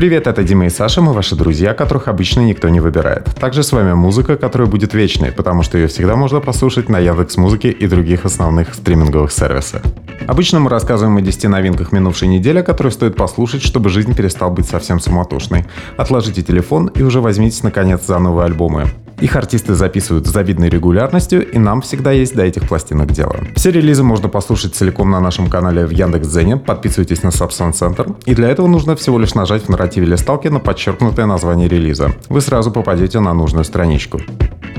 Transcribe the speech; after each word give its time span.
Привет, 0.00 0.26
это 0.26 0.42
Дима 0.42 0.64
и 0.64 0.70
Саша, 0.70 1.02
мы 1.02 1.12
ваши 1.12 1.36
друзья, 1.36 1.74
которых 1.74 2.08
обычно 2.08 2.40
никто 2.40 2.70
не 2.70 2.80
выбирает. 2.80 3.26
Также 3.38 3.62
с 3.62 3.70
вами 3.70 3.92
музыка, 3.92 4.38
которая 4.38 4.66
будет 4.66 4.94
вечной, 4.94 5.30
потому 5.30 5.62
что 5.62 5.76
ее 5.76 5.88
всегда 5.88 6.16
можно 6.16 6.40
послушать 6.40 6.88
на 6.88 6.98
Яндекс 6.98 7.36
Музыке 7.36 7.70
и 7.70 7.86
других 7.86 8.24
основных 8.24 8.72
стриминговых 8.72 9.30
сервисах. 9.30 9.82
Обычно 10.26 10.58
мы 10.58 10.70
рассказываем 10.70 11.18
о 11.18 11.20
10 11.20 11.44
новинках 11.50 11.92
минувшей 11.92 12.28
недели, 12.28 12.62
которые 12.62 12.94
стоит 12.94 13.14
послушать, 13.14 13.60
чтобы 13.60 13.90
жизнь 13.90 14.14
перестала 14.14 14.48
быть 14.48 14.66
совсем 14.66 15.00
суматошной. 15.00 15.66
Отложите 15.98 16.40
телефон 16.40 16.86
и 16.86 17.02
уже 17.02 17.20
возьмитесь 17.20 17.62
наконец 17.62 18.06
за 18.06 18.18
новые 18.18 18.46
альбомы. 18.46 18.86
Их 19.20 19.36
артисты 19.36 19.74
записывают 19.74 20.26
с 20.26 20.30
завидной 20.30 20.70
регулярностью, 20.70 21.46
и 21.46 21.58
нам 21.58 21.82
всегда 21.82 22.10
есть 22.12 22.34
до 22.34 22.42
этих 22.42 22.66
пластинок 22.66 23.12
дело. 23.12 23.36
Все 23.54 23.70
релизы 23.70 24.02
можно 24.02 24.28
послушать 24.28 24.74
целиком 24.74 25.10
на 25.10 25.20
нашем 25.20 25.50
канале 25.50 25.84
в 25.84 25.90
Яндекс.Дзене, 25.90 26.56
подписывайтесь 26.56 27.22
на 27.22 27.28
Subsound 27.28 27.72
Center, 27.72 28.16
и 28.24 28.34
для 28.34 28.48
этого 28.48 28.66
нужно 28.66 28.96
всего 28.96 29.18
лишь 29.18 29.34
нажать 29.34 29.64
в 29.64 29.68
нарративе 29.68 30.06
листалки 30.06 30.48
на 30.48 30.58
подчеркнутое 30.58 31.26
название 31.26 31.68
релиза. 31.68 32.12
Вы 32.28 32.40
сразу 32.40 32.70
попадете 32.70 33.20
на 33.20 33.34
нужную 33.34 33.64
страничку. 33.64 34.20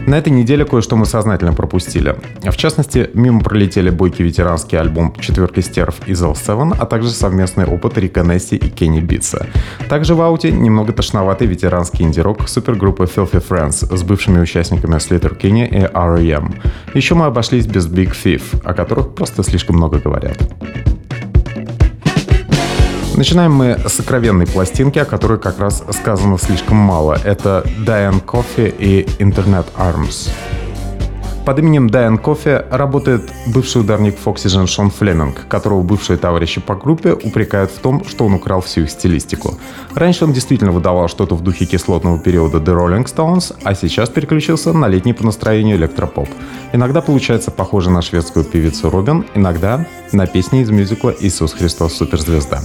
На 0.07 0.17
этой 0.17 0.29
неделе 0.29 0.65
кое-что 0.65 0.95
мы 0.95 1.05
сознательно 1.05 1.53
пропустили. 1.53 2.15
В 2.41 2.57
частности, 2.57 3.11
мимо 3.13 3.41
пролетели 3.41 3.91
бойкий 3.91 4.25
ветеранский 4.25 4.79
альбом 4.79 5.13
«Четверки 5.19 5.59
стерв» 5.59 6.07
из 6.07 6.21
L7, 6.23 6.75
а 6.79 6.85
также 6.87 7.11
совместный 7.11 7.65
опыт 7.65 7.99
Рика 7.99 8.21
Несси 8.21 8.55
и 8.55 8.69
Кенни 8.69 8.99
Битса. 8.99 9.45
Также 9.89 10.15
в 10.15 10.21
ауте 10.21 10.51
немного 10.51 10.91
тошноватый 10.91 11.45
ветеранский 11.45 12.03
инди-рок 12.03 12.49
супергруппы 12.49 13.03
Filthy 13.03 13.43
Friends 13.47 13.95
с 13.95 14.03
бывшими 14.31 14.41
участниками 14.41 14.95
Slater 14.95 15.37
Kinney 15.37 15.67
и 15.67 15.89
R.E.M. 15.93 16.53
Еще 16.93 17.15
мы 17.15 17.25
обошлись 17.25 17.65
без 17.65 17.87
Big 17.87 18.11
Thief, 18.11 18.41
о 18.63 18.73
которых 18.73 19.13
просто 19.13 19.43
слишком 19.43 19.77
много 19.77 19.99
говорят. 19.99 20.37
Начинаем 23.15 23.53
мы 23.53 23.77
с 23.85 23.93
сокровенной 23.93 24.47
пластинки, 24.47 24.99
о 24.99 25.05
которой 25.05 25.37
как 25.37 25.59
раз 25.59 25.83
сказано 25.91 26.37
слишком 26.37 26.77
мало. 26.77 27.17
Это 27.23 27.63
Diane 27.85 28.23
Coffee 28.23 28.73
и 28.79 29.03
Internet 29.19 29.65
Arms. 29.77 30.29
Под 31.45 31.57
именем 31.57 31.89
Дайан 31.89 32.19
Кофе 32.19 32.65
работает 32.69 33.31
бывший 33.47 33.81
ударник 33.81 34.15
Foxygen 34.23 34.67
Шон 34.67 34.91
Флеминг, 34.91 35.47
которого 35.47 35.81
бывшие 35.81 36.17
товарищи 36.17 36.61
по 36.61 36.75
группе 36.75 37.13
упрекают 37.13 37.71
в 37.71 37.79
том, 37.79 38.05
что 38.05 38.25
он 38.25 38.35
украл 38.35 38.61
всю 38.61 38.81
их 38.81 38.91
стилистику. 38.91 39.55
Раньше 39.95 40.25
он 40.25 40.33
действительно 40.33 40.71
выдавал 40.71 41.07
что-то 41.07 41.33
в 41.33 41.41
духе 41.41 41.65
кислотного 41.65 42.19
периода 42.19 42.59
The 42.59 42.77
Rolling 42.77 43.05
Stones, 43.05 43.55
а 43.63 43.73
сейчас 43.73 44.09
переключился 44.09 44.71
на 44.71 44.87
летний 44.87 45.13
по 45.13 45.25
настроению 45.25 45.77
электропоп. 45.77 46.29
Иногда 46.73 47.01
получается 47.01 47.49
похоже 47.49 47.89
на 47.89 48.03
шведскую 48.03 48.45
певицу 48.45 48.91
Робин, 48.91 49.25
иногда 49.33 49.87
на 50.11 50.27
песни 50.27 50.61
из 50.61 50.69
мюзикла 50.69 51.13
«Иисус 51.19 51.53
Христос 51.53 51.95
Суперзвезда». 51.95 52.61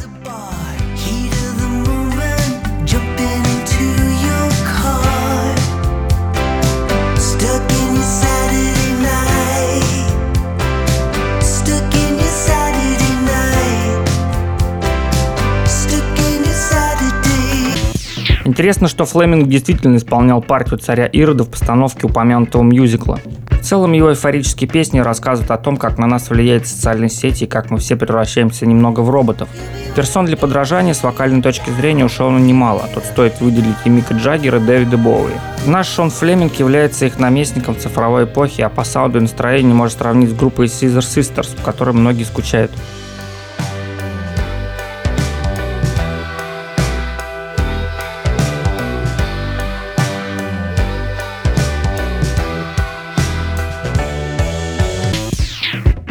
Интересно, 18.67 18.89
что 18.89 19.05
Флеминг 19.05 19.47
действительно 19.47 19.97
исполнял 19.97 20.43
партию 20.43 20.81
царя 20.81 21.07
Ирода 21.07 21.45
в 21.45 21.49
постановке 21.49 22.09
упомянутого 22.09 22.65
мюзикла. 22.65 23.21
В 23.49 23.61
целом 23.61 23.93
его 23.93 24.11
эйфорические 24.11 24.69
песни 24.69 24.99
рассказывают 24.99 25.53
о 25.53 25.57
том, 25.57 25.77
как 25.77 25.99
на 25.99 26.09
нас 26.09 26.31
влияет 26.31 26.67
социальные 26.67 27.11
сети 27.11 27.45
и 27.45 27.47
как 27.47 27.71
мы 27.71 27.79
все 27.79 27.95
превращаемся 27.95 28.67
немного 28.67 29.03
в 29.03 29.11
роботов. 29.11 29.49
Персон 29.95 30.27
для 30.27 30.37
подражания 30.37 30.95
с 30.95 31.05
вокальной 31.05 31.43
точки 31.43 31.71
зрения 31.71 32.07
у 32.07 32.09
Шона 32.09 32.39
немало, 32.39 32.89
тут 32.93 33.05
стоит 33.05 33.41
выделить 33.41 33.77
и 33.85 33.89
Мика 33.89 34.15
Джаггера, 34.15 34.59
и 34.59 34.61
Дэвида 34.61 34.99
Боуи. 34.99 35.35
Наш 35.65 35.87
Шон 35.87 36.11
Флеминг 36.11 36.55
является 36.55 37.07
их 37.07 37.21
наместником 37.21 37.79
цифровой 37.79 38.25
эпохи, 38.25 38.63
а 38.63 38.69
по 38.69 38.83
саунду 38.83 39.19
и 39.19 39.23
настроению 39.23 39.77
может 39.77 39.99
сравнить 39.99 40.31
с 40.31 40.35
группой 40.35 40.67
Caesar 40.67 40.99
Sisters, 40.99 41.55
по 41.55 41.63
которой 41.63 41.93
многие 41.93 42.25
скучают. 42.25 42.73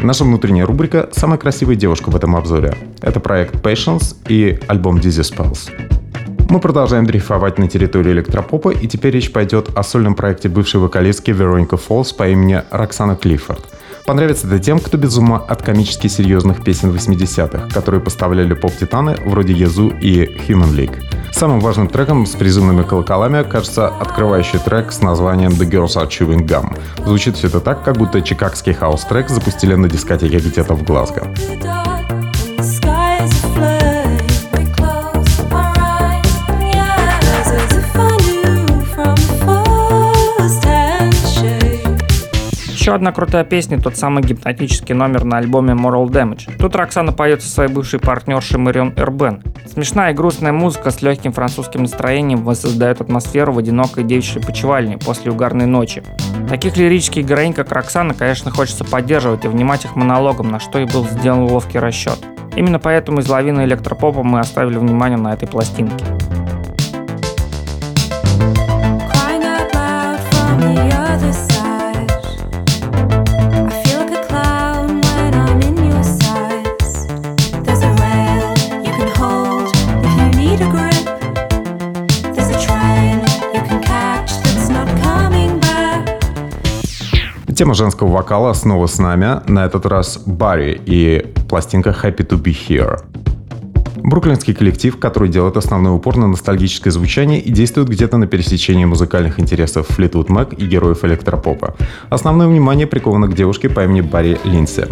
Наша 0.06 0.24
внутренняя 0.24 0.68
рубрика 0.68 1.10
«Самая 1.14 1.40
красивая 1.40 1.76
девушка 1.76 2.12
в 2.12 2.16
этом 2.16 2.36
обзоре». 2.36 2.78
Это 3.02 3.20
проект 3.20 3.56
Patience 3.56 4.16
и 4.28 4.60
альбом 4.68 4.98
Dizzy 4.98 5.24
Spells. 5.24 5.72
Мы 6.48 6.60
продолжаем 6.60 7.08
дрейфовать 7.08 7.58
на 7.58 7.68
территории 7.68 8.12
электропопа, 8.12 8.70
и 8.70 8.88
теперь 8.88 9.16
речь 9.16 9.32
пойдет 9.32 9.70
о 9.76 9.82
сольном 9.82 10.14
проекте 10.14 10.48
бывшей 10.48 10.80
вокалистки 10.80 11.32
Вероника 11.32 11.78
Фолс 11.78 12.14
по 12.14 12.30
имени 12.30 12.62
Роксана 12.70 13.16
Клиффорд. 13.16 13.66
Понравится 14.06 14.46
это 14.46 14.60
тем, 14.60 14.80
кто 14.80 14.96
без 14.98 15.18
ума 15.18 15.40
от 15.40 15.64
комически 15.64 16.06
серьезных 16.06 16.64
песен 16.64 16.92
80-х, 16.92 17.70
которые 17.74 18.00
поставляли 18.00 18.54
поп-титаны 18.54 19.18
вроде 19.26 19.54
Язу 19.54 19.90
и 19.90 20.26
Human 20.48 20.72
League. 20.76 21.02
Самым 21.36 21.60
важным 21.60 21.90
треком 21.90 22.26
с 22.26 22.32
призывными 22.32 22.84
колоколами 22.84 23.44
кажется 23.44 23.90
открывающий 23.90 24.58
трек 24.58 24.94
с 24.94 25.02
названием 25.02 25.52
The 25.52 25.70
Girls 25.70 25.98
Are 25.98 26.08
Chewing 26.08 26.48
Gum. 26.48 26.80
Звучит 27.06 27.36
все 27.36 27.48
это 27.48 27.60
так, 27.60 27.84
как 27.84 27.98
будто 27.98 28.22
чикагский 28.22 28.72
хаус-трек 28.72 29.28
запустили 29.28 29.76
на 29.76 29.90
дискотеке 29.90 30.38
где-то 30.38 30.76
в 30.76 30.84
Глазго. 30.84 31.28
Одна 42.96 43.12
крутая 43.12 43.44
песня, 43.44 43.80
тот 43.80 43.98
самый 43.98 44.24
гипнотический 44.24 44.96
номер 44.96 45.24
на 45.24 45.38
альбоме 45.38 45.74
Moral 45.74 46.08
Damage. 46.08 46.58
Тут 46.58 46.76
Роксана 46.76 47.12
поет 47.12 47.44
со 47.44 47.50
своей 47.50 47.70
бывшей 47.70 48.00
партнершей 48.00 48.58
Марион 48.58 48.94
Эрбен. 48.96 49.44
Смешная 49.72 50.12
и 50.12 50.14
грустная 50.16 50.52
музыка 50.52 50.92
с 50.92 51.02
легким 51.02 51.34
французским 51.34 51.82
настроением 51.82 52.44
воссоздает 52.44 53.02
атмосферу 53.02 53.54
в 53.54 53.60
одинокой 53.60 54.04
девичьей 54.04 54.44
опочивальне 54.44 54.98
после 54.98 55.32
угарной 55.32 55.66
ночи. 55.66 56.04
Таких 56.50 56.78
лирических 56.78 57.26
героинь, 57.26 57.54
как 57.54 57.72
Роксана, 57.72 58.14
конечно, 58.14 58.52
хочется 58.52 58.84
поддерживать 58.84 59.46
и 59.46 59.48
внимать 59.48 59.86
их 59.86 59.96
монологом, 59.96 60.50
на 60.50 60.60
что 60.60 60.80
и 60.80 60.86
был 60.86 61.06
сделан 61.06 61.44
ловкий 61.44 61.80
расчет. 61.80 62.18
Именно 62.56 62.80
поэтому 62.80 63.20
из 63.20 63.28
лавины 63.28 63.66
электропопа 63.66 64.24
мы 64.24 64.40
оставили 64.40 64.78
внимание 64.78 65.18
на 65.18 65.34
этой 65.34 65.48
пластинке. 65.48 66.06
Тема 87.56 87.74
женского 87.74 88.10
вокала 88.10 88.52
снова 88.52 88.86
с 88.86 89.00
нами, 89.00 89.40
на 89.50 89.64
этот 89.64 89.86
раз 89.86 90.18
Барри 90.26 90.82
и 90.86 91.26
пластинка 91.48 91.92
Happy 91.92 92.28
to 92.28 92.38
be 92.38 92.54
here. 92.54 93.02
Бруклинский 94.04 94.54
коллектив, 94.54 95.00
который 95.00 95.30
делает 95.30 95.56
основной 95.56 95.96
упор 95.96 96.18
на 96.18 96.28
ностальгическое 96.28 96.92
звучание 96.92 97.40
и 97.40 97.50
действует 97.52 97.88
где-то 97.88 98.18
на 98.18 98.28
пересечении 98.28 98.84
музыкальных 98.84 99.40
интересов 99.40 99.88
Fleetwood 99.90 100.28
Mac 100.28 100.54
и 100.54 100.66
героев 100.66 101.06
электропопа. 101.06 101.76
Основное 102.10 102.48
внимание 102.48 102.88
приковано 102.88 103.28
к 103.28 103.34
девушке 103.34 103.70
по 103.70 103.86
имени 103.86 104.02
Барри 104.02 104.38
Линси. 104.44 104.88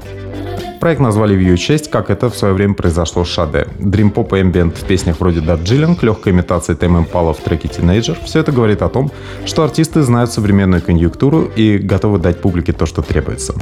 Проект 0.80 1.00
назвали 1.00 1.34
в 1.34 1.40
ее 1.40 1.58
честь, 1.58 1.90
как 1.90 2.10
это 2.10 2.30
в 2.30 2.36
свое 2.36 2.54
время 2.54 2.74
произошло 2.74 3.24
с 3.24 3.30
Шаде. 3.30 3.68
Дрим-поп 3.80 4.34
и 4.34 4.42
эмбиент 4.42 4.78
в 4.78 4.84
песнях 4.84 5.20
вроде 5.22 5.40
Дарджилинг, 5.40 6.04
легкая 6.04 6.34
имитация 6.34 6.76
Тайм 6.76 6.98
Импала 6.98 7.34
в 7.34 7.38
треке 7.38 7.70
Teenager– 7.70 8.18
все 8.26 8.40
это 8.40 8.52
говорит 8.52 8.82
о 8.82 8.90
том, 8.90 9.10
что 9.46 9.64
артисты 9.64 10.02
знают 10.02 10.32
современную 10.32 10.82
конъюнктуру 10.82 11.50
и 11.56 11.78
готовы 11.78 12.20
дать 12.20 12.42
публике 12.42 12.74
то, 12.74 12.86
что 12.86 13.02
требуется. 13.02 13.54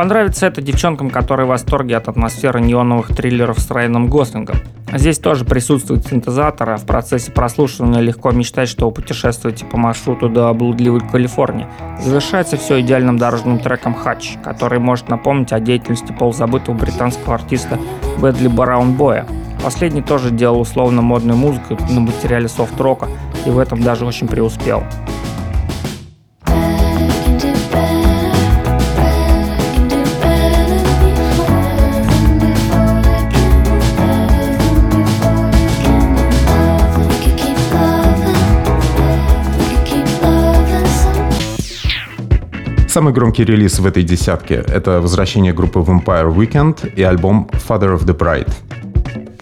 Понравится 0.00 0.46
это 0.46 0.62
девчонкам, 0.62 1.10
которые 1.10 1.44
в 1.44 1.50
восторге 1.50 1.94
от 1.98 2.08
атмосферы 2.08 2.62
неоновых 2.62 3.14
триллеров 3.14 3.58
с 3.58 3.70
Райаном 3.70 4.08
Гослингом. 4.08 4.56
Здесь 4.90 5.18
тоже 5.18 5.44
присутствует 5.44 6.06
синтезатор, 6.06 6.70
а 6.70 6.76
в 6.78 6.86
процессе 6.86 7.30
прослушивания 7.30 8.00
легко 8.00 8.30
мечтать, 8.30 8.70
что 8.70 8.86
вы 8.86 8.92
путешествуете 8.92 9.66
по 9.66 9.76
маршруту 9.76 10.30
до 10.30 10.50
блудливой 10.54 11.02
Калифорнии. 11.02 11.66
Завершается 12.02 12.56
все 12.56 12.80
идеальным 12.80 13.18
дорожным 13.18 13.58
треком 13.58 13.92
«Хач», 13.92 14.38
который 14.42 14.78
может 14.78 15.10
напомнить 15.10 15.52
о 15.52 15.60
деятельности 15.60 16.12
полузабытого 16.18 16.76
британского 16.76 17.34
артиста 17.34 17.78
Бэдли 18.20 18.48
Браунбоя. 18.48 19.26
Последний 19.62 20.00
тоже 20.00 20.30
делал 20.30 20.62
условно 20.62 21.02
модную 21.02 21.36
музыку 21.36 21.76
на 21.90 22.00
материале 22.00 22.48
софт-рока 22.48 23.06
и 23.44 23.50
в 23.50 23.58
этом 23.58 23.82
даже 23.82 24.06
очень 24.06 24.28
преуспел. 24.28 24.82
Самый 43.00 43.14
громкий 43.14 43.46
релиз 43.46 43.78
в 43.78 43.86
этой 43.86 44.02
десятке— 44.02 44.56
это 44.68 45.00
возвращение 45.00 45.54
группы 45.54 45.78
Vampire 45.78 46.30
Weekend 46.36 46.94
и 46.96 47.02
альбом 47.02 47.48
Father 47.50 47.96
of 47.96 48.04
the 48.04 48.14
Bride. 48.14 48.89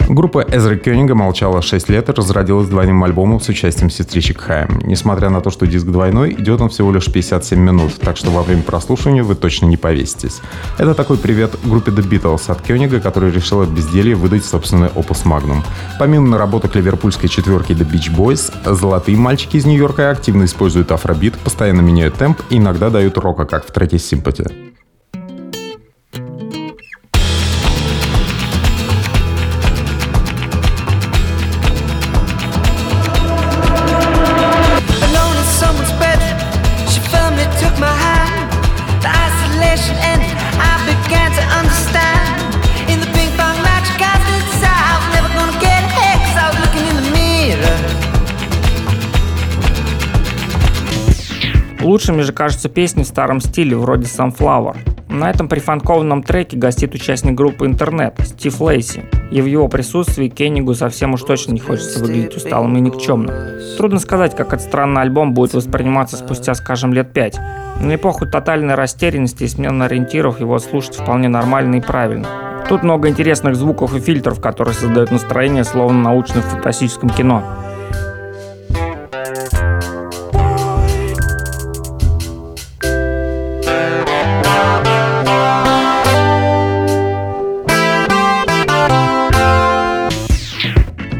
Группа 0.08 0.40
Эзра 0.40 0.76
Кёнига 0.76 1.14
молчала 1.14 1.60
6 1.60 1.90
лет 1.90 2.08
и 2.08 2.12
разродилась 2.12 2.66
двойным 2.66 3.04
альбомом 3.04 3.40
с 3.40 3.48
участием 3.50 3.90
сестричек 3.90 4.40
Хайм. 4.40 4.80
Несмотря 4.84 5.28
на 5.28 5.42
то, 5.42 5.50
что 5.50 5.66
диск 5.66 5.84
двойной, 5.84 6.32
идет 6.32 6.62
он 6.62 6.70
всего 6.70 6.90
лишь 6.90 7.12
57 7.12 7.60
минут, 7.60 7.94
так 8.00 8.16
что 8.16 8.30
во 8.30 8.42
время 8.42 8.62
прослушивания 8.62 9.22
вы 9.22 9.34
точно 9.34 9.66
не 9.66 9.76
повеситесь. 9.76 10.40
Это 10.78 10.94
такой 10.94 11.18
привет 11.18 11.56
группе 11.62 11.90
The 11.90 12.08
Beatles 12.08 12.50
от 12.50 12.62
Кёнига, 12.62 13.00
которая 13.00 13.30
решила 13.30 13.64
от 13.64 13.68
безделья 13.68 14.16
выдать 14.16 14.46
собственный 14.46 14.88
опус 14.88 15.24
Magnum. 15.26 15.62
Помимо 15.98 16.26
наработок 16.26 16.74
ливерпульской 16.74 17.28
четверки 17.28 17.72
The 17.72 17.86
Beach 17.86 18.10
Boys, 18.16 18.50
золотые 18.64 19.18
мальчики 19.18 19.58
из 19.58 19.66
Нью-Йорка 19.66 20.10
активно 20.10 20.44
используют 20.44 20.90
афробит, 20.90 21.36
постоянно 21.38 21.82
меняют 21.82 22.14
темп 22.14 22.40
и 22.48 22.56
иногда 22.56 22.88
дают 22.88 23.18
рока, 23.18 23.44
как 23.44 23.66
в 23.66 23.72
треке 23.72 23.96
Sympathy. 23.96 24.67
Лучшими 52.08 52.22
же 52.22 52.32
кажутся 52.32 52.70
песни 52.70 53.02
в 53.02 53.06
старом 53.06 53.38
стиле, 53.38 53.76
вроде 53.76 54.04
Sunflower. 54.04 54.76
На 55.10 55.28
этом 55.28 55.46
прифанкованном 55.46 56.22
треке 56.22 56.56
гостит 56.56 56.94
участник 56.94 57.34
группы 57.34 57.66
«Интернет» 57.66 58.18
Стив 58.24 58.58
Лейси, 58.62 59.04
и 59.30 59.42
в 59.42 59.44
его 59.44 59.68
присутствии 59.68 60.28
Кеннигу 60.28 60.72
совсем 60.72 61.12
уж 61.12 61.20
точно 61.20 61.52
не 61.52 61.60
хочется 61.60 62.00
выглядеть 62.00 62.34
усталым 62.34 62.78
и 62.78 62.80
никчемным. 62.80 63.34
Трудно 63.76 63.98
сказать, 63.98 64.34
как 64.34 64.54
этот 64.54 64.62
странный 64.62 65.02
альбом 65.02 65.34
будет 65.34 65.52
восприниматься 65.52 66.16
спустя, 66.16 66.54
скажем, 66.54 66.94
лет 66.94 67.12
пять. 67.12 67.38
На 67.78 67.96
эпоху 67.96 68.24
тотальной 68.24 68.74
растерянности 68.74 69.44
и 69.44 69.48
смены 69.48 69.82
ориентиров 69.82 70.40
его 70.40 70.58
слушать 70.60 70.96
вполне 70.96 71.28
нормально 71.28 71.76
и 71.76 71.82
правильно. 71.82 72.26
Тут 72.70 72.84
много 72.84 73.10
интересных 73.10 73.54
звуков 73.54 73.94
и 73.94 74.00
фильтров, 74.00 74.40
которые 74.40 74.72
создают 74.72 75.10
настроение, 75.10 75.64
словно 75.64 76.04
научно 76.04 76.40
фантастическом 76.40 77.10
кино. 77.10 77.44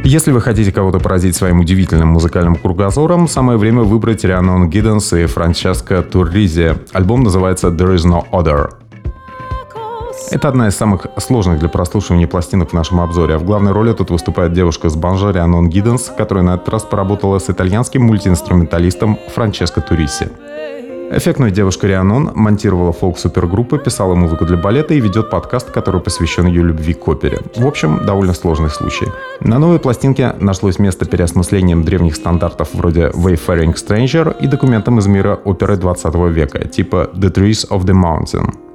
Если 0.09 0.31
вы 0.31 0.41
хотите 0.41 0.71
кого-то 0.71 0.97
поразить 0.97 1.35
своим 1.35 1.59
удивительным 1.59 2.07
музыкальным 2.07 2.55
кругозором, 2.55 3.27
самое 3.27 3.59
время 3.59 3.83
выбрать 3.83 4.23
Рианон 4.23 4.67
Гидденс 4.67 5.13
и 5.13 5.27
Франческо 5.27 6.01
Турризи. 6.01 6.77
Альбом 6.93 7.21
называется 7.21 7.67
«There 7.67 7.93
is 7.93 8.07
no 8.07 8.25
other». 8.31 8.71
Это 10.31 10.47
одна 10.47 10.67
из 10.67 10.75
самых 10.75 11.05
сложных 11.17 11.59
для 11.59 11.69
прослушивания 11.69 12.25
пластинок 12.25 12.71
в 12.71 12.73
нашем 12.73 13.01
обзоре, 13.01 13.35
а 13.35 13.37
в 13.37 13.43
главной 13.43 13.71
роли 13.71 13.93
тут 13.93 14.09
выступает 14.09 14.51
девушка 14.51 14.89
с 14.89 14.95
банжо 14.95 15.29
Рианон 15.29 15.69
Гидденс, 15.69 16.11
которая 16.17 16.43
на 16.43 16.55
этот 16.55 16.69
раз 16.69 16.81
поработала 16.81 17.37
с 17.37 17.47
итальянским 17.47 18.01
мультиинструменталистом 18.01 19.19
Франческо 19.35 19.79
Туриси. 19.79 20.29
Эффектная 21.11 21.49
девушка 21.49 21.87
Рианон 21.87 22.31
монтировала 22.35 22.91
фолк-супергруппы, 22.91 23.79
писала 23.79 24.13
музыку 24.13 24.45
для 24.45 24.57
балета 24.57 24.93
и 24.93 24.99
ведет 24.99 25.31
подкаст, 25.31 25.71
который 25.71 26.01
посвящен 26.01 26.45
ее 26.45 26.61
любви 26.61 26.93
к 26.93 27.07
опере. 27.07 27.39
В 27.55 27.65
общем, 27.65 28.05
довольно 28.05 28.35
сложный 28.35 28.69
случай. 28.69 29.07
На 29.39 29.57
новой 29.57 29.79
пластинке 29.79 30.35
нашлось 30.39 30.77
место 30.77 31.05
переосмыслением 31.05 31.83
древних 31.83 32.15
стандартов 32.15 32.69
вроде 32.73 33.07
Wayfaring 33.07 33.73
Stranger 33.73 34.35
и 34.39 34.45
документам 34.45 34.99
из 34.99 35.07
мира 35.07 35.39
оперы 35.43 35.77
20 35.77 36.13
века, 36.31 36.67
типа 36.67 37.09
The 37.15 37.33
Trees 37.33 37.67
of 37.69 37.85
the 37.85 37.95
Mountain. 37.95 38.68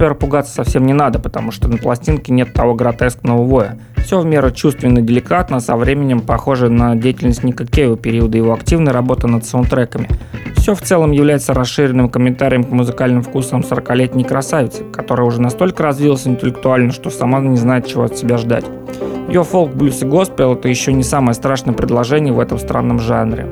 Опера 0.00 0.14
пугаться 0.14 0.54
совсем 0.54 0.86
не 0.86 0.94
надо, 0.94 1.18
потому 1.18 1.52
что 1.52 1.68
на 1.68 1.76
пластинке 1.76 2.32
нет 2.32 2.54
того 2.54 2.72
гротескного 2.74 3.42
воя. 3.42 3.78
Все 3.98 4.18
в 4.18 4.24
меру 4.24 4.50
чувственно 4.50 5.02
деликатно, 5.02 5.60
со 5.60 5.76
временем 5.76 6.20
похоже 6.20 6.70
на 6.70 6.96
деятельность 6.96 7.44
Ника 7.44 7.66
Кейва 7.66 7.98
периода 7.98 8.38
его 8.38 8.54
активной 8.54 8.92
работы 8.92 9.26
над 9.26 9.44
саундтреками. 9.44 10.08
Все 10.56 10.74
в 10.74 10.80
целом 10.80 11.10
является 11.10 11.52
расширенным 11.52 12.08
комментарием 12.08 12.64
к 12.64 12.70
музыкальным 12.70 13.22
вкусам 13.22 13.60
40-летней 13.60 14.24
красавицы, 14.24 14.84
которая 14.84 15.26
уже 15.26 15.42
настолько 15.42 15.82
развилась 15.82 16.26
интеллектуально, 16.26 16.92
что 16.92 17.10
сама 17.10 17.40
не 17.40 17.58
знает, 17.58 17.86
чего 17.86 18.04
от 18.04 18.16
себя 18.16 18.38
ждать. 18.38 18.64
Ее 19.28 19.44
фолк, 19.44 19.74
блюз 19.74 20.00
и 20.00 20.06
госпел– 20.06 20.54
это 20.54 20.66
еще 20.68 20.94
не 20.94 21.02
самое 21.02 21.34
страшное 21.34 21.74
предложение 21.74 22.32
в 22.32 22.40
этом 22.40 22.58
странном 22.58 23.00
жанре. 23.00 23.46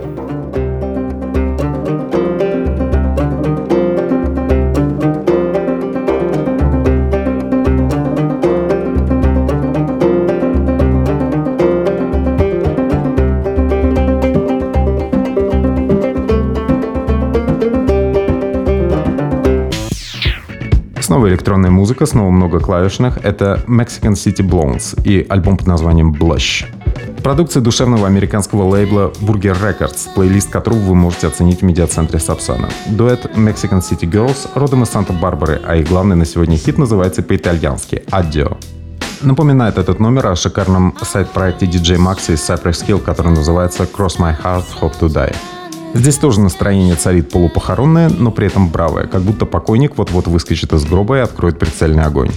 Снова 21.08 21.26
электронная 21.30 21.70
музыка, 21.70 22.04
снова 22.04 22.28
много 22.28 22.60
клавишных. 22.60 23.16
Это 23.24 23.64
Mexican 23.66 24.12
City 24.12 24.46
Blondes 24.46 24.94
и 25.04 25.24
альбом 25.26 25.56
под 25.56 25.66
названием 25.66 26.12
Blush. 26.12 26.66
Продукция 27.22 27.62
душевного 27.62 28.06
американского 28.06 28.64
лейбла 28.64 29.10
Burger 29.22 29.56
Records, 29.58 30.12
плейлист 30.14 30.50
которого 30.50 30.80
вы 30.80 30.94
можете 30.94 31.28
оценить 31.28 31.60
в 31.60 31.64
медиацентре 31.64 32.18
Сапсана. 32.18 32.68
Дуэт 32.90 33.24
Mexican 33.36 33.80
City 33.80 34.02
Girls 34.02 34.50
родом 34.54 34.82
из 34.82 34.90
Санта-Барбары, 34.90 35.62
а 35.66 35.76
их 35.76 35.88
главный 35.88 36.14
на 36.14 36.26
сегодня 36.26 36.58
хит 36.58 36.76
называется 36.76 37.22
по-итальянски 37.22 38.02
«Addio». 38.10 38.58
Напоминает 39.22 39.78
этот 39.78 40.00
номер 40.00 40.26
о 40.26 40.36
шикарном 40.36 40.94
сайт-проекте 41.00 41.64
DJ 41.64 41.96
Maxi 41.96 42.34
из 42.34 42.46
Cypress 42.46 42.86
Hill, 42.86 43.00
который 43.00 43.32
называется 43.32 43.84
Cross 43.84 44.18
My 44.18 44.36
Heart, 44.44 44.64
Hope 44.82 45.00
to 45.00 45.08
Die. 45.08 45.34
Здесь 45.94 46.16
тоже 46.18 46.40
настроение 46.40 46.94
царит 46.94 47.30
полупохоронное, 47.30 48.08
но 48.08 48.30
при 48.30 48.46
этом 48.46 48.68
бравое, 48.68 49.06
как 49.06 49.22
будто 49.22 49.46
покойник 49.46 49.96
вот-вот 49.96 50.26
выскочит 50.26 50.72
из 50.72 50.84
гроба 50.84 51.18
и 51.18 51.20
откроет 51.20 51.58
прицельный 51.58 52.04
огонь. 52.04 52.30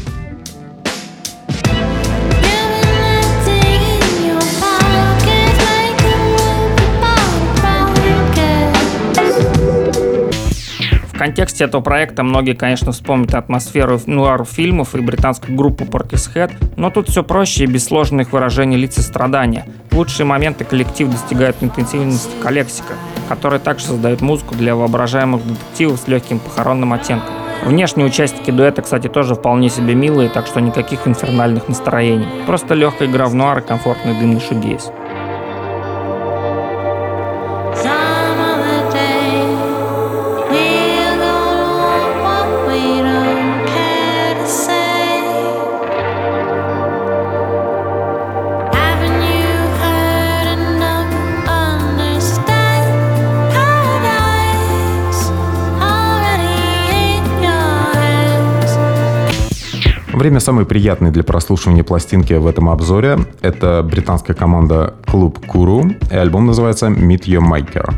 контексте 11.21 11.65
этого 11.65 11.81
проекта 11.81 12.23
многие, 12.23 12.53
конечно, 12.53 12.91
вспомнят 12.91 13.35
атмосферу 13.35 14.01
нуар-фильмов 14.07 14.95
и 14.95 15.01
британскую 15.01 15.55
группу 15.55 15.83
Portishead, 15.83 16.51
но 16.77 16.89
тут 16.89 17.09
все 17.09 17.23
проще 17.23 17.65
и 17.65 17.67
без 17.67 17.85
сложных 17.85 18.33
выражений 18.33 18.75
лиц 18.75 18.97
и 18.97 19.01
страдания. 19.01 19.67
В 19.91 19.97
лучшие 19.97 20.25
моменты 20.25 20.65
коллектив 20.65 21.09
достигает 21.09 21.57
интенсивности 21.61 22.31
коллексика, 22.41 22.95
который 23.31 23.59
также 23.59 23.85
создает 23.85 24.19
музыку 24.19 24.55
для 24.55 24.75
воображаемых 24.75 25.47
детективов 25.47 26.01
с 26.01 26.07
легким 26.09 26.37
похоронным 26.37 26.91
оттенком. 26.91 27.33
Внешние 27.63 28.05
участники 28.05 28.51
дуэта, 28.51 28.81
кстати, 28.81 29.07
тоже 29.07 29.35
вполне 29.35 29.69
себе 29.69 29.95
милые, 29.95 30.27
так 30.27 30.47
что 30.47 30.59
никаких 30.59 31.07
инфернальных 31.07 31.69
настроений. 31.69 32.27
Просто 32.45 32.73
легкая 32.73 33.07
игра 33.07 33.27
в 33.27 33.33
нуар 33.33 33.59
и 33.59 33.61
комфортный 33.61 34.19
дымный 34.19 34.41
шугейс. 34.41 34.91
Время 60.21 60.39
самой 60.39 60.67
приятной 60.67 61.09
для 61.09 61.23
прослушивания 61.23 61.83
пластинки 61.83 62.33
в 62.33 62.45
этом 62.45 62.69
обзоре— 62.69 63.17
это 63.41 63.81
британская 63.81 64.35
команда 64.35 64.93
Club 65.07 65.43
Kuru, 65.47 65.95
и 66.11 66.15
альбом 66.15 66.45
называется 66.45 66.89
Meet 66.89 67.23
Your 67.23 67.41
Maker. 67.41 67.91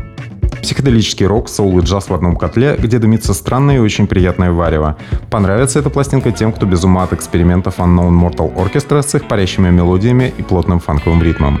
Психоделический 0.62 1.26
рок, 1.26 1.50
соул 1.50 1.78
и 1.80 1.82
джаз 1.82 2.08
в 2.08 2.14
одном 2.14 2.36
котле, 2.36 2.76
где 2.78 2.98
дымится 2.98 3.34
странное 3.34 3.76
и 3.76 3.78
очень 3.78 4.06
приятное 4.06 4.52
варево. 4.52 4.96
Понравится 5.28 5.80
эта 5.80 5.90
пластинка 5.90 6.32
тем, 6.32 6.54
кто 6.54 6.64
без 6.64 6.82
ума 6.82 7.02
от 7.02 7.12
экспериментов 7.12 7.78
Unknown 7.78 8.18
Mortal 8.18 8.54
Orchestra 8.56 9.02
с 9.02 9.14
их 9.14 9.28
парящими 9.28 9.68
мелодиями 9.68 10.32
и 10.38 10.42
плотным 10.42 10.80
фанковым 10.80 11.22
ритмом. 11.22 11.60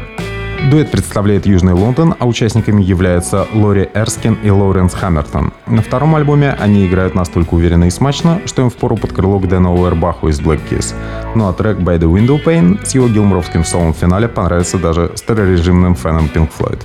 Дуэт 0.70 0.90
представляет 0.90 1.44
Южный 1.44 1.74
Лондон, 1.74 2.14
а 2.18 2.26
участниками 2.26 2.82
являются 2.82 3.46
Лори 3.52 3.88
Эрскин 3.92 4.38
и 4.42 4.50
Лоуренс 4.50 4.94
Хаммертон. 4.94 5.52
На 5.66 5.82
втором 5.82 6.14
альбоме 6.16 6.56
они 6.58 6.86
играют 6.86 7.14
настолько 7.14 7.54
уверенно 7.54 7.84
и 7.84 7.90
смачно, 7.90 8.40
что 8.46 8.62
им 8.62 8.70
впору 8.70 8.96
под 8.96 9.12
крыло 9.12 9.38
к 9.38 9.46
Дэну 9.46 9.74
Уэрбаху 9.76 10.28
из 10.28 10.40
Black 10.40 10.60
Kiss. 10.70 10.94
Ну 11.34 11.48
а 11.48 11.52
трек 11.52 11.78
By 11.78 11.98
the 11.98 12.10
Window 12.10 12.42
Pane 12.42 12.84
с 12.84 12.94
его 12.94 13.08
гилмровским 13.08 13.62
солом 13.64 13.92
в 13.92 13.98
финале 13.98 14.26
понравится 14.26 14.78
даже 14.78 15.12
старорежимным 15.16 15.94
фенам 15.94 16.30
Pink 16.34 16.50
Floyd. 16.58 16.80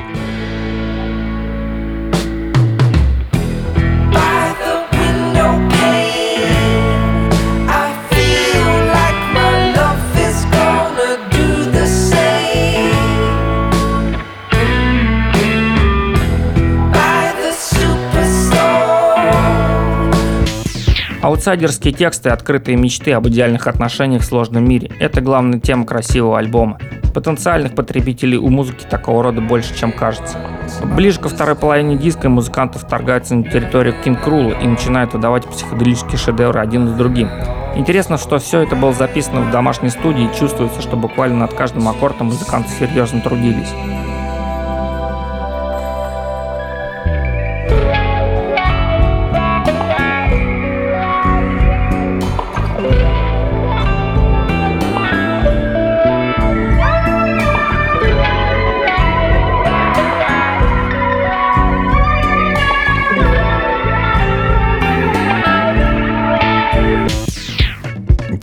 Аутсайдерские 21.50 21.94
тексты 21.94 22.30
и 22.30 22.32
открытые 22.32 22.78
мечты 22.78 23.12
об 23.12 23.28
идеальных 23.28 23.66
отношениях 23.66 24.22
в 24.22 24.26
сложном 24.26 24.70
мире– 24.70 24.92
это 25.00 25.20
главная 25.20 25.60
тема 25.60 25.84
красивого 25.84 26.38
альбома. 26.38 26.78
Потенциальных 27.16 27.74
потребителей 27.74 28.38
у 28.38 28.50
музыки 28.50 28.86
такого 28.88 29.24
рода 29.24 29.42
больше, 29.42 29.76
чем 29.76 29.92
кажется. 29.92 30.38
Ближе 30.96 31.20
ко 31.20 31.28
второй 31.28 31.56
половине 31.56 31.98
диска 31.98 32.30
музыканты 32.30 32.78
вторгаются 32.78 33.34
на 33.34 33.46
территорию 33.46 33.96
Кинг 34.04 34.28
Рула 34.28 34.52
и 34.62 34.68
начинают 34.68 35.14
выдавать 35.14 35.48
психоделические 35.48 36.20
шедевры 36.20 36.60
один 36.60 36.88
за 36.88 36.94
другим. 36.94 37.32
Интересно, 37.76 38.20
что 38.20 38.38
все 38.38 38.62
это 38.62 38.76
было 38.76 38.94
записано 38.94 39.42
в 39.42 39.50
домашней 39.50 39.90
студии 39.90 40.26
и 40.26 40.40
чувствуется, 40.40 40.84
что 40.84 40.98
буквально 40.98 41.40
над 41.40 41.56
каждым 41.56 41.88
аккордом 41.88 42.28
музыканты 42.28 42.70
серьезно 42.70 43.22
трудились. 43.22 43.74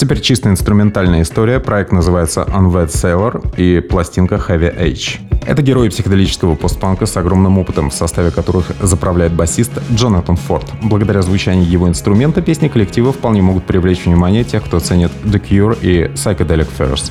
Теперь 0.07 0.21
чисто 0.21 0.51
инструментальная 0.51 1.23
история. 1.23 1.59
Проект 1.59 1.91
называется 1.91 2.43
Unwed 2.43 2.91
Sailor 2.91 3.57
и 3.57 3.81
пластинка 3.81 4.37
Heavy 4.37 4.73
Age. 4.73 5.19
Это 5.45 5.63
герои 5.63 5.89
психоделического 5.89 6.55
постпанка 6.55 7.07
с 7.07 7.17
огромным 7.17 7.59
опытом, 7.59 7.91
в 7.91 7.93
составе 7.93 8.31
которых 8.31 8.71
заправляет 8.81 9.33
басист 9.33 9.73
Джонатан 9.93 10.37
Форд. 10.37 10.71
Благодаря 10.81 11.23
звучанию 11.23 11.69
его 11.69 11.89
инструмента 11.89 12.41
песни 12.41 12.69
коллектива 12.69 13.13
вполне 13.13 13.43
могут 13.43 13.65
привлечь 13.65 14.05
внимание 14.05 14.45
тех, 14.45 14.65
кто 14.65 14.79
ценит 14.79 15.11
The 15.25 15.43
Cure 15.43 15.77
и 15.83 16.05
Psychedelic 16.15 16.69
Furs. 16.79 17.11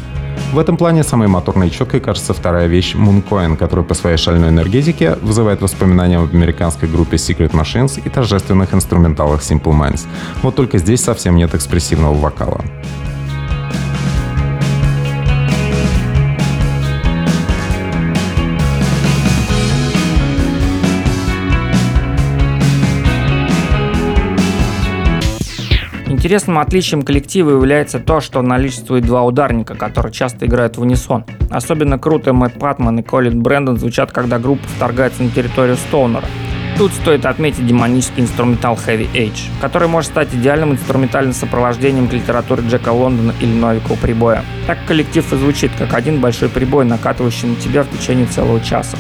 В 0.55 0.57
этом 0.57 0.77
плане 0.77 1.03
самой 1.03 1.27
моторной 1.27 1.69
четкой 1.69 2.00
кажется 2.00 2.33
вторая 2.33 2.67
вещь 2.67 2.95
Mooncoin, 2.95 3.57
которая 3.57 3.85
по 3.85 3.93
своей 3.93 4.15
шальной 4.15 4.47
энергетике 4.47 5.17
вызывает 5.21 5.62
воспоминания 5.62 6.17
об 6.17 6.33
американской 6.33 6.88
группе 6.88 7.17
Secret 7.17 7.51
Machines 7.51 8.01
и 8.01 8.09
торжественных 8.09 8.74
инструменталах 8.74 9.41
Simple 9.41 9.77
Minds. 9.77 10.05
Вот 10.43 10.55
только 10.55 10.77
здесь 10.77 11.03
совсем 11.03 11.35
нет 11.35 11.53
экспрессивного 11.55 12.13
вокала. 12.13 12.63
Интересным 26.25 26.58
отличием 26.58 27.03
коллектива 27.03 27.51
является 27.51 28.00
то, 28.00 28.20
что 28.20 28.41
наличествует 28.41 29.05
два 29.05 29.22
ударника, 29.22 29.75
которые 29.75 30.12
часто 30.12 30.48
играют 30.48 30.75
в 30.75 30.82
унисон. 30.82 31.24
Особенно 31.51 32.00
круто 32.00 32.34
Мэтт 32.34 32.58
Патман 32.58 32.98
и 32.98 33.03
Колин 33.03 33.44
Брэндон 33.44 33.77
звучат, 33.77 34.12
когда 34.12 34.39
группа 34.39 34.67
вторгается 34.67 35.22
на 35.22 35.29
территорию 35.29 35.75
Стоунера. 35.75 36.25
Тут 36.79 36.94
стоит 36.94 37.27
отметить 37.27 37.67
демонический 37.67 38.24
инструментал 38.24 38.74
Heavy 38.74 39.08
Age, 39.13 39.51
который 39.62 39.88
может 39.88 40.10
стать 40.10 40.34
идеальным 40.34 40.72
инструментальным 40.72 41.32
сопровождением 41.32 42.08
к 42.08 42.13
литературе 42.13 42.63
Джека 42.67 42.89
Лондона 42.89 43.36
или 43.39 43.53
Новикова 43.53 43.96
прибоя. 43.96 44.44
Так 44.65 44.79
коллектив 44.88 45.32
и 45.32 45.36
звучит, 45.36 45.74
как 45.77 45.94
один 45.94 46.22
большой 46.22 46.50
прибой, 46.50 46.86
накатывающий 46.86 47.50
на 47.50 47.55
тебя 47.55 47.84
в 47.84 47.89
течение 47.96 48.25
целого 48.25 48.60
часа. 48.62 48.98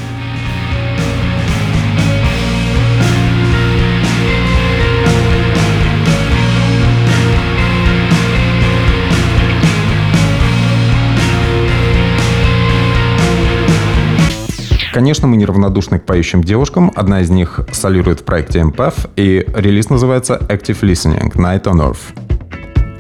Конечно, 14.95 15.27
мы 15.27 15.35
неравнодушны 15.35 15.99
к 15.99 16.05
поющим 16.05 16.41
девушкам. 16.41 16.89
Одна 16.95 17.19
из 17.19 17.29
них 17.29 17.59
солирует 17.73 18.21
в 18.21 18.23
проекте 18.23 18.59
Empath, 18.61 19.09
и 19.17 19.45
релиз 19.53 19.89
называется 19.89 20.39
Active 20.47 20.79
Listening 20.83 21.33
Night 21.33 21.63
on 21.63 21.85
Earth. 21.85 22.24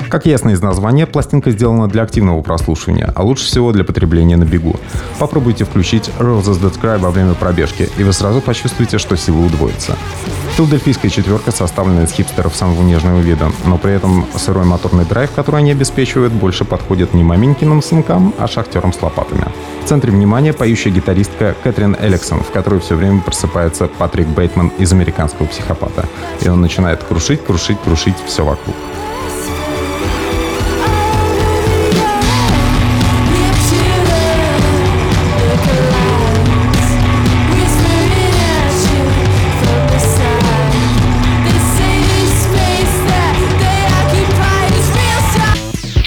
Как 0.09 0.25
ясно 0.25 0.51
из 0.51 0.61
названия, 0.61 1.07
пластинка 1.07 1.51
сделана 1.51 1.87
для 1.87 2.03
активного 2.03 2.41
прослушивания, 2.41 3.11
а 3.15 3.23
лучше 3.23 3.45
всего 3.45 3.71
для 3.71 3.83
потребления 3.83 4.37
на 4.37 4.43
бегу. 4.43 4.75
Попробуйте 5.19 5.65
включить 5.65 6.11
Roses 6.19 6.61
That 6.61 6.79
Cry 6.79 6.99
во 6.99 7.09
время 7.09 7.33
пробежки, 7.33 7.89
и 7.97 8.03
вы 8.03 8.13
сразу 8.13 8.39
почувствуете, 8.41 8.97
что 8.97 9.17
сила 9.17 9.45
удвоится. 9.45 9.97
Филадельфийская 10.55 11.09
четверка 11.09 11.51
составлена 11.51 12.03
из 12.03 12.11
хипстеров 12.11 12.55
самого 12.55 12.83
нежного 12.83 13.19
вида, 13.19 13.51
но 13.65 13.77
при 13.77 13.93
этом 13.93 14.25
сырой 14.37 14.65
моторный 14.65 15.05
драйв, 15.05 15.31
который 15.35 15.57
они 15.57 15.71
обеспечивают, 15.71 16.31
больше 16.31 16.65
подходит 16.65 17.13
не 17.13 17.23
маменькиным 17.23 17.81
сынкам, 17.81 18.33
а 18.37 18.47
шахтерам 18.47 18.93
с 18.93 19.01
лопатами. 19.01 19.45
В 19.83 19.87
центре 19.87 20.11
внимания 20.11 20.53
поющая 20.53 20.91
гитаристка 20.91 21.55
Кэтрин 21.63 21.97
Элексон, 21.99 22.41
в 22.41 22.51
которой 22.51 22.79
все 22.79 22.95
время 22.95 23.21
просыпается 23.21 23.87
Патрик 23.87 24.27
Бейтман 24.27 24.69
из 24.77 24.91
«Американского 24.93 25.47
психопата». 25.47 26.05
И 26.41 26.47
он 26.47 26.61
начинает 26.61 27.03
крушить, 27.03 27.43
крушить, 27.43 27.79
крушить 27.83 28.15
все 28.25 28.45
вокруг. 28.45 28.75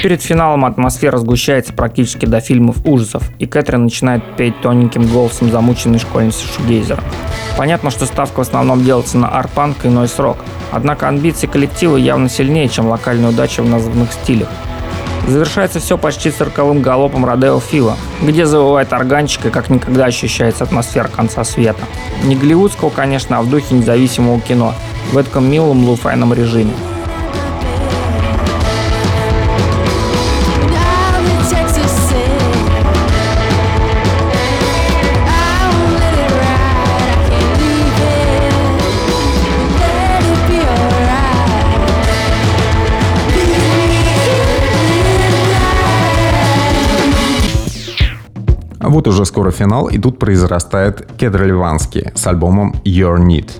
Перед 0.02 0.22
финалом 0.22 0.64
атмосфера 0.64 1.18
сгущается 1.18 1.72
практически 1.72 2.24
до 2.24 2.40
фильмов 2.40 2.76
ужасов, 2.84 3.24
и 3.38 3.46
Кэтрин 3.46 3.84
начинает 3.84 4.22
петь 4.36 4.60
тоненьким 4.60 5.06
голосом 5.06 5.50
замученной 5.50 5.98
школьницы 5.98 6.46
Шугейзера. 6.46 7.02
Понятно, 7.56 7.90
что 7.90 8.06
ставка 8.06 8.38
в 8.38 8.42
основном 8.42 8.84
делается 8.84 9.18
на 9.18 9.28
арт-панк 9.28 9.84
и 9.84 9.88
нойс-рок, 9.88 10.38
Однако 10.70 11.08
амбиции 11.08 11.46
коллектива 11.46 11.96
явно 11.96 12.28
сильнее, 12.28 12.68
чем 12.68 12.88
локальная 12.88 13.30
удача 13.30 13.62
в 13.62 13.68
названных 13.68 14.12
стилях. 14.12 14.48
Завершается 15.26 15.78
все 15.78 15.98
почти 15.98 16.30
цирковым 16.30 16.80
галопом 16.80 17.24
Родео 17.24 17.60
Фила, 17.60 17.96
где 18.22 18.46
завывает 18.46 18.92
органчик 18.92 19.46
и 19.46 19.50
как 19.50 19.68
никогда 19.68 20.06
ощущается 20.06 20.64
атмосфера 20.64 21.08
конца 21.08 21.44
света. 21.44 21.82
Не 22.24 22.34
голливудского, 22.36 22.90
конечно, 22.90 23.38
а 23.38 23.42
в 23.42 23.50
духе 23.50 23.74
независимого 23.74 24.40
кино, 24.40 24.74
в 25.12 25.18
этом 25.18 25.50
милом 25.50 25.84
луфайном 25.84 26.32
режиме. 26.32 26.72
Финал, 49.58 49.88
и 49.88 49.98
тут 49.98 50.18
произрастает 50.18 51.06
Кедр 51.18 51.44
Ливанский 51.44 52.10
с 52.14 52.26
альбомом 52.26 52.74
Your 52.84 53.18
Need. 53.18 53.50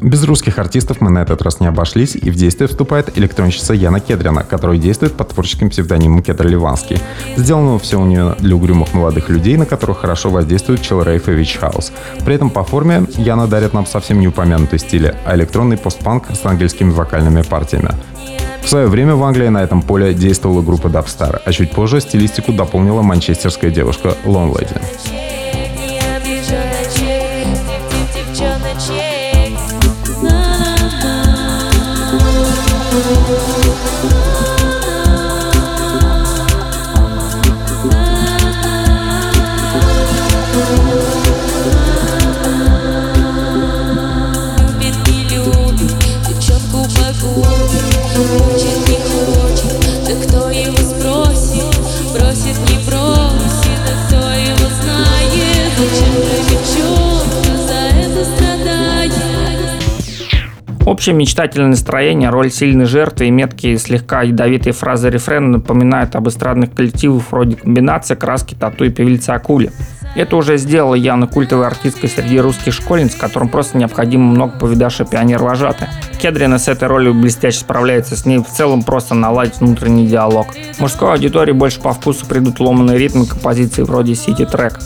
Без 0.00 0.24
русских 0.24 0.58
артистов 0.58 1.00
мы 1.00 1.10
на 1.10 1.18
этот 1.18 1.42
раз 1.42 1.58
не 1.60 1.66
обошлись, 1.66 2.14
и 2.14 2.30
в 2.30 2.36
действие 2.36 2.68
вступает 2.68 3.18
электронщица 3.18 3.74
Яна 3.74 3.98
Кедрина, 3.98 4.44
которая 4.44 4.78
действует 4.78 5.14
под 5.14 5.28
творческим 5.28 5.70
псевдонимом 5.70 6.22
Кедр 6.22 6.46
Ливанский. 6.46 7.00
Сделано 7.36 7.78
все 7.78 8.00
у 8.00 8.06
нее 8.06 8.36
для 8.38 8.54
угрюмых 8.54 8.94
молодых 8.94 9.28
людей, 9.28 9.56
на 9.56 9.66
которых 9.66 9.98
хорошо 9.98 10.30
воздействует 10.30 10.80
Chill 10.80 11.04
Rave 11.04 11.40
и 11.40 11.42
House. 11.42 11.92
При 12.24 12.34
этом 12.34 12.50
по 12.50 12.62
форме 12.62 13.06
Яна 13.16 13.48
дарит 13.48 13.74
нам 13.74 13.86
совсем 13.86 14.20
не 14.20 14.28
упомянутый 14.28 14.78
стиль, 14.78 15.12
а 15.26 15.34
электронный 15.34 15.76
постпанк 15.76 16.26
с 16.30 16.46
ангельскими 16.46 16.90
вокальными 16.90 17.42
партиями. 17.42 17.90
В 18.68 18.70
свое 18.70 18.86
время 18.86 19.14
в 19.14 19.24
Англии 19.24 19.48
на 19.48 19.62
этом 19.62 19.80
поле 19.80 20.12
действовала 20.12 20.60
группа 20.60 20.88
Dubstar, 20.88 21.40
а 21.42 21.52
чуть 21.52 21.70
позже 21.70 22.02
стилистику 22.02 22.52
дополнила 22.52 23.00
манчестерская 23.00 23.70
девушка 23.70 24.14
Lone 24.26 24.52
Lady. 24.52 25.37
Общее 61.08 61.20
мечтательное 61.20 61.68
настроение, 61.68 62.28
роль 62.28 62.50
сильной 62.50 62.84
жертвы 62.84 63.28
и 63.28 63.30
меткие 63.30 63.78
слегка 63.78 64.20
ядовитые 64.20 64.74
фразы 64.74 65.08
рефрена 65.08 65.48
напоминают 65.48 66.14
об 66.14 66.28
эстрадных 66.28 66.74
коллективах 66.74 67.22
вроде 67.30 67.56
комбинация 67.56 68.14
краски, 68.14 68.54
тату 68.54 68.84
и 68.84 68.90
певицы 68.90 69.30
Акули. 69.30 69.72
Это 70.14 70.36
уже 70.36 70.58
сделала 70.58 70.94
явно 70.94 71.26
культовой 71.26 71.66
артисткой 71.66 72.10
среди 72.10 72.38
русских 72.38 72.74
школьниц, 72.74 73.14
которым 73.14 73.48
просто 73.48 73.78
необходимо 73.78 74.24
много 74.24 74.58
повидавший 74.58 75.06
пионер-вожатый. 75.06 75.88
Кедрина 76.20 76.58
с 76.58 76.68
этой 76.68 76.88
ролью 76.88 77.14
блестяще 77.14 77.60
справляется, 77.60 78.14
с 78.14 78.26
ней 78.26 78.40
в 78.40 78.46
целом 78.46 78.82
просто 78.82 79.14
наладить 79.14 79.60
внутренний 79.60 80.06
диалог. 80.06 80.48
Мужской 80.78 81.10
аудитории 81.10 81.52
больше 81.52 81.80
по 81.80 81.94
вкусу 81.94 82.26
придут 82.26 82.60
ломаные 82.60 82.98
ритмы 82.98 83.24
композиции 83.24 83.80
вроде 83.80 84.12
City 84.12 84.46
Track. 84.46 84.82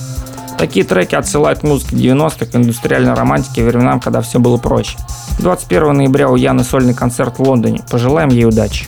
Такие 0.63 0.87
треки 0.87 1.17
отсылают 1.17 1.59
к 1.59 1.63
музыке 1.65 1.97
90-х, 1.97 2.47
к 2.47 2.55
индустриальной 2.55 3.15
романтике 3.15 3.65
временам, 3.65 3.99
когда 3.99 4.21
все 4.21 4.39
было 4.39 4.59
проще. 4.59 4.97
21 5.41 5.93
ноября 5.93 6.29
у 6.29 6.37
Яны 6.37 6.63
сольный 6.63 6.95
концерт 6.95 7.41
в 7.41 7.43
Лондоне. 7.43 7.81
Пожелаем 7.91 8.29
ей 8.29 8.45
удачи. 8.45 8.87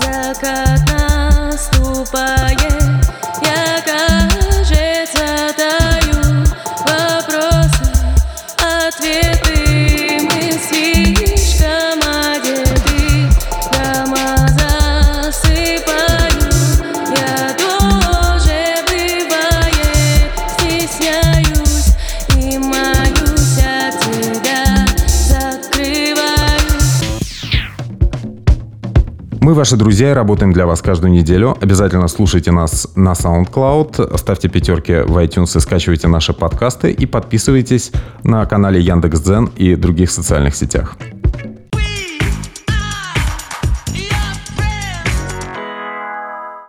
Закат 0.00 0.80
наступает. 1.52 2.55
Ваши 29.56 29.76
друзья 29.76 30.10
и 30.10 30.14
работаем 30.14 30.52
для 30.52 30.66
вас 30.66 30.82
каждую 30.82 31.12
неделю. 31.12 31.56
Обязательно 31.60 32.08
слушайте 32.08 32.52
нас 32.52 32.88
на 32.94 33.12
SoundCloud, 33.12 34.18
ставьте 34.18 34.48
пятерки 34.48 34.92
в 34.92 35.16
iTunes 35.16 35.56
и 35.56 35.60
скачивайте 35.60 36.08
наши 36.08 36.32
подкасты 36.32 36.92
и 36.92 37.06
подписывайтесь 37.06 37.90
на 38.22 38.44
канале 38.46 38.80
Яндекс.Дзен 38.80 39.50
и 39.56 39.74
других 39.74 40.10
социальных 40.10 40.54
сетях. 40.54 40.96